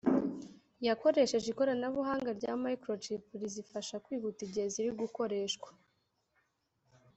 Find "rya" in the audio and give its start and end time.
2.39-2.53